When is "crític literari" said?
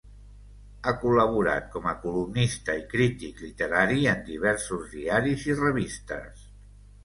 2.95-4.11